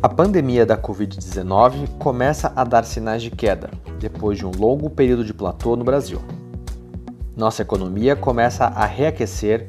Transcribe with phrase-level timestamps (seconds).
[0.00, 5.24] A pandemia da Covid-19 começa a dar sinais de queda, depois de um longo período
[5.24, 6.20] de platô no Brasil.
[7.36, 9.66] Nossa economia começa a reaquecer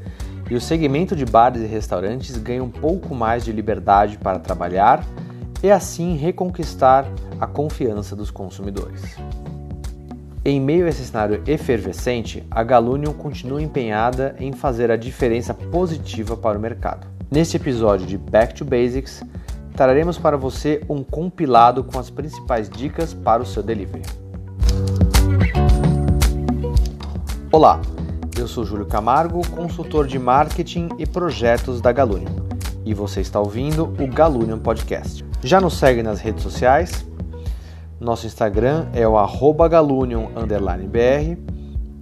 [0.47, 5.03] e o segmento de bares e restaurantes ganha um pouco mais de liberdade para trabalhar
[5.63, 7.07] e assim reconquistar
[7.41, 9.15] a confiança dos consumidores.
[10.45, 16.37] Em meio a esse cenário efervescente, a Galunion continua empenhada em fazer a diferença positiva
[16.37, 17.07] para o mercado.
[17.31, 19.23] Neste episódio de Back to Basics,
[19.79, 24.03] traremos para você um compilado com as principais dicas para o seu delivery.
[27.49, 27.79] Olá,
[28.37, 32.43] eu sou Júlio Camargo, consultor de marketing e projetos da Galunion,
[32.83, 35.23] e você está ouvindo o Galunion Podcast.
[35.41, 37.05] Já nos segue nas redes sociais?
[38.01, 39.13] Nosso Instagram é o
[39.69, 41.37] galunion_br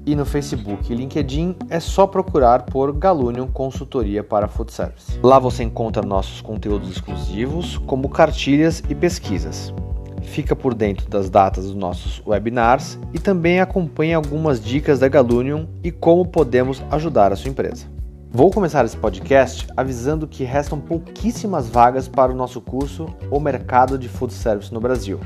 [0.07, 5.20] e no Facebook e LinkedIn é só procurar por Galunion Consultoria para Food Service.
[5.21, 9.73] Lá você encontra nossos conteúdos exclusivos, como cartilhas e pesquisas.
[10.23, 15.65] Fica por dentro das datas dos nossos webinars e também acompanha algumas dicas da Galunion
[15.84, 17.85] e como podemos ajudar a sua empresa.
[18.32, 23.98] Vou começar esse podcast avisando que restam pouquíssimas vagas para o nosso curso O Mercado
[23.98, 25.20] de Food Service no Brasil.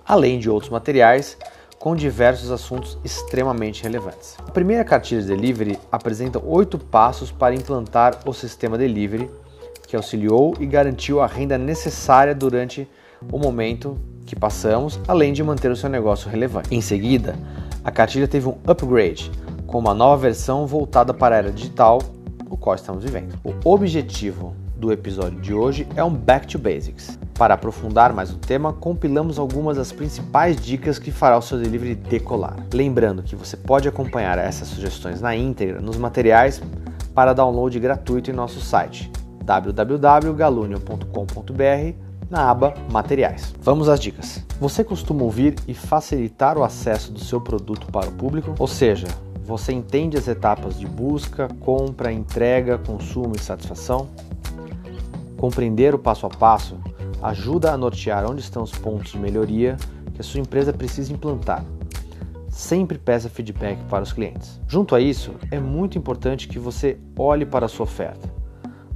[0.07, 1.37] além de outros materiais
[1.79, 4.37] com diversos assuntos extremamente relevantes.
[4.47, 9.29] A primeira cartilha de delivery apresenta oito passos para implantar o sistema delivery
[9.87, 12.89] que auxiliou e garantiu a renda necessária durante
[13.31, 16.75] o momento que passamos, além de manter o seu negócio relevante.
[16.75, 17.35] Em seguida,
[17.85, 19.31] a cartilha teve um upgrade,
[19.67, 22.01] com uma nova versão voltada para a era digital,
[22.49, 23.39] o qual estamos vivendo.
[23.45, 27.19] O objetivo do episódio de hoje é um Back to Basics.
[27.35, 31.95] Para aprofundar mais o tema, compilamos algumas das principais dicas que fará o seu delivery
[31.95, 32.57] decolar.
[32.73, 36.63] Lembrando que você pode acompanhar essas sugestões na íntegra nos materiais
[37.15, 39.11] para download gratuito em nosso site
[39.45, 43.55] www.galunion.com.br na aba Materiais.
[43.61, 44.45] Vamos às dicas.
[44.59, 48.55] Você costuma ouvir e facilitar o acesso do seu produto para o público?
[48.59, 49.07] Ou seja,
[49.45, 54.09] você entende as etapas de busca, compra, entrega, consumo e satisfação?
[55.37, 56.79] Compreender o passo a passo
[57.23, 59.77] ajuda a nortear onde estão os pontos de melhoria
[60.15, 61.65] que a sua empresa precisa implantar.
[62.49, 64.61] Sempre peça feedback para os clientes.
[64.69, 68.34] Junto a isso, é muito importante que você olhe para a sua oferta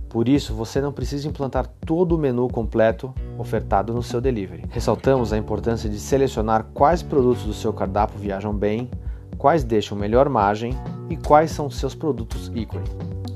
[0.09, 4.65] por isso, você não precisa implantar todo o menu completo ofertado no seu delivery.
[4.71, 8.91] Ressaltamos a importância de selecionar quais produtos do seu cardápio viajam bem,
[9.37, 10.73] quais deixam melhor margem
[11.11, 12.85] e quais são seus produtos ícone.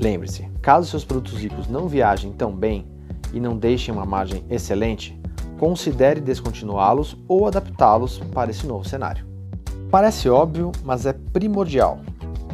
[0.00, 2.86] Lembre-se, caso seus produtos ícones não viajem tão bem
[3.32, 5.20] e não deixem uma margem excelente,
[5.58, 9.26] considere descontinuá-los ou adaptá-los para esse novo cenário.
[9.90, 12.00] Parece óbvio, mas é primordial.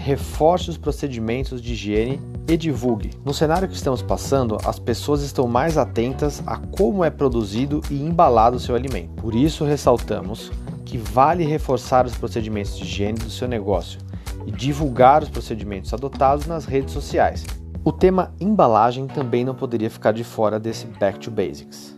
[0.08, 3.10] Reforce os procedimentos de higiene e divulgue.
[3.26, 8.00] No cenário que estamos passando, as pessoas estão mais atentas a como é produzido e
[8.00, 9.20] embalado seu alimento.
[9.20, 10.50] Por isso, ressaltamos
[10.86, 14.00] que vale reforçar os procedimentos de higiene do seu negócio
[14.46, 17.44] e divulgar os procedimentos adotados nas redes sociais.
[17.84, 21.97] O tema embalagem também não poderia ficar de fora desse Back to Basics.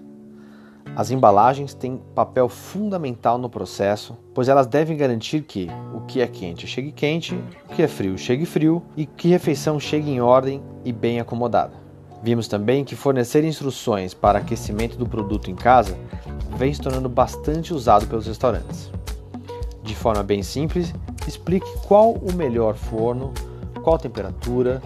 [0.97, 6.27] As embalagens têm papel fundamental no processo, pois elas devem garantir que o que é
[6.27, 10.61] quente chegue quente, o que é frio chegue frio e que refeição chegue em ordem
[10.85, 11.73] e bem acomodada.
[12.23, 15.97] Vimos também que fornecer instruções para aquecimento do produto em casa
[16.57, 18.91] vem se tornando bastante usado pelos restaurantes.
[19.83, 20.93] De forma bem simples,
[21.27, 23.33] explique qual o melhor forno,
[23.83, 24.83] qual temperatura,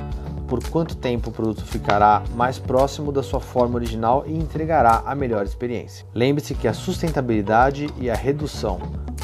[0.54, 5.12] por quanto tempo o produto ficará mais próximo da sua forma original e entregará a
[5.12, 6.06] melhor experiência.
[6.14, 8.78] Lembre-se que a sustentabilidade e a redução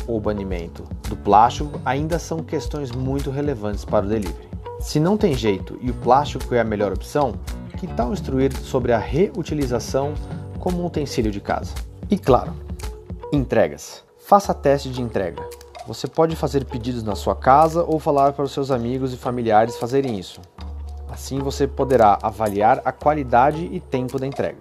[0.08, 4.48] ou banimento do plástico ainda são questões muito relevantes para o delivery.
[4.80, 7.34] Se não tem jeito e o plástico é a melhor opção,
[7.78, 10.14] que tal instruir sobre a reutilização
[10.58, 11.74] como um utensílio de casa?
[12.10, 12.52] E claro,
[13.32, 14.02] entregas.
[14.18, 15.48] Faça teste de entrega.
[15.86, 19.76] Você pode fazer pedidos na sua casa ou falar para os seus amigos e familiares
[19.76, 20.40] fazerem isso.
[21.10, 24.60] Assim você poderá avaliar a qualidade e tempo da entrega.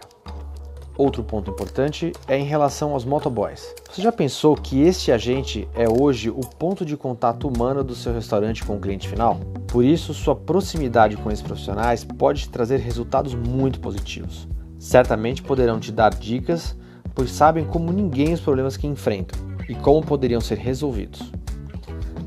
[0.98, 3.74] Outro ponto importante é em relação aos motoboys.
[3.90, 8.14] Você já pensou que este agente é hoje o ponto de contato humano do seu
[8.14, 9.40] restaurante com o cliente final?
[9.68, 14.46] Por isso, sua proximidade com esses profissionais pode te trazer resultados muito positivos.
[14.78, 16.76] Certamente poderão te dar dicas,
[17.16, 21.32] pois sabem como ninguém os problemas que enfrentam e como poderiam ser resolvidos.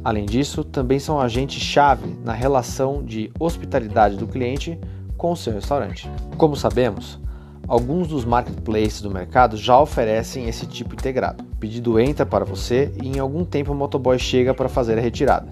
[0.04, 4.78] Além disso, também são agentes-chave na relação de hospitalidade do cliente
[5.16, 6.10] com o seu restaurante.
[6.36, 7.20] Como sabemos,
[7.68, 11.44] alguns dos marketplaces do mercado já oferecem esse tipo integrado.
[11.44, 15.00] O pedido entra para você e em algum tempo o motoboy chega para fazer a
[15.00, 15.48] retirada.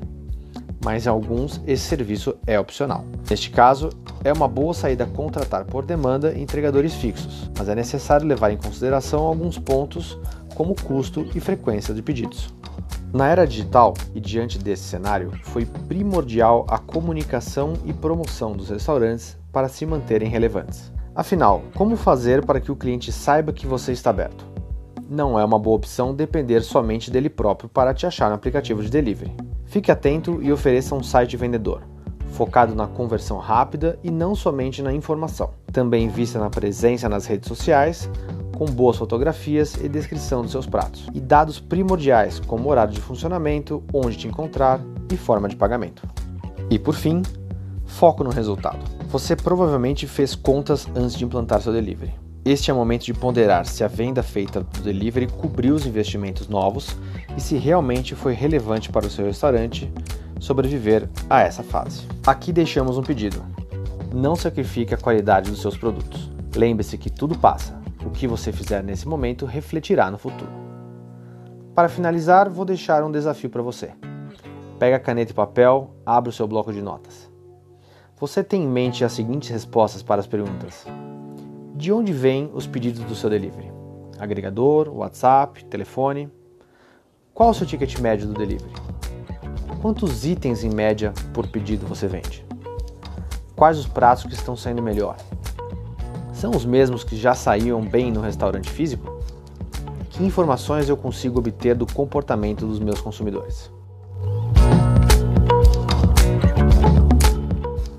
[0.85, 3.05] Mas em alguns esse serviço é opcional.
[3.29, 3.91] Neste caso,
[4.25, 9.21] é uma boa saída contratar por demanda entregadores fixos, mas é necessário levar em consideração
[9.21, 10.19] alguns pontos
[10.57, 12.53] como custo e frequência de pedidos.
[13.13, 19.37] Na era digital e diante desse cenário, foi primordial a comunicação e promoção dos restaurantes
[19.53, 20.93] para se manterem relevantes.
[21.13, 24.47] Afinal, como fazer para que o cliente saiba que você está aberto?
[25.09, 28.89] Não é uma boa opção depender somente dele próprio para te achar no aplicativo de
[28.89, 29.35] delivery.
[29.67, 31.83] Fique atento e ofereça um site vendedor,
[32.31, 35.51] focado na conversão rápida e não somente na informação.
[35.73, 38.09] Também invista na presença nas redes sociais,
[38.61, 43.83] com boas fotografias e descrição dos seus pratos, e dados primordiais como horário de funcionamento,
[43.91, 44.79] onde te encontrar
[45.11, 46.07] e forma de pagamento.
[46.69, 47.23] E por fim,
[47.87, 48.79] foco no resultado.
[49.09, 52.13] Você provavelmente fez contas antes de implantar seu delivery.
[52.45, 56.47] Este é o momento de ponderar se a venda feita do delivery cobriu os investimentos
[56.47, 56.95] novos
[57.35, 59.91] e se realmente foi relevante para o seu restaurante
[60.39, 62.03] sobreviver a essa fase.
[62.27, 63.43] Aqui deixamos um pedido.
[64.13, 66.31] Não sacrifique a qualidade dos seus produtos.
[66.55, 67.80] Lembre-se que tudo passa
[68.21, 70.51] que você fizer nesse momento refletirá no futuro.
[71.75, 73.93] Para finalizar, vou deixar um desafio para você.
[74.79, 77.31] Pega caneta e papel, abre o seu bloco de notas.
[78.19, 80.85] Você tem em mente as seguintes respostas para as perguntas:
[81.75, 83.73] De onde vêm os pedidos do seu delivery?
[84.19, 86.31] Agregador, WhatsApp, telefone?
[87.33, 88.75] Qual o seu ticket médio do delivery?
[89.81, 92.45] Quantos itens em média por pedido você vende?
[93.57, 95.17] Quais os pratos que estão saindo melhor?
[96.41, 99.21] São os mesmos que já saíam bem no restaurante físico?
[100.09, 103.71] Que informações eu consigo obter do comportamento dos meus consumidores?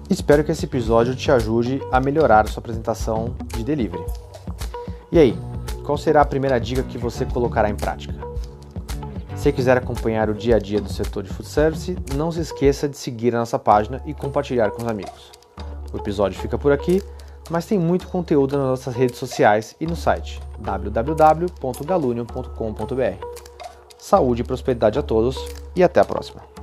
[0.09, 4.03] Espero que esse episódio te ajude a melhorar a sua apresentação de delivery.
[5.11, 5.37] E aí,
[5.85, 8.15] qual será a primeira dica que você colocará em prática?
[9.35, 12.89] Se quiser acompanhar o dia a dia do setor de food service, não se esqueça
[12.89, 15.31] de seguir a nossa página e compartilhar com os amigos.
[15.93, 17.03] O episódio fica por aqui
[17.49, 23.25] mas tem muito conteúdo nas nossas redes sociais e no site www.galunion.com.br.
[23.97, 25.37] Saúde e prosperidade a todos
[25.75, 26.60] e até a próxima!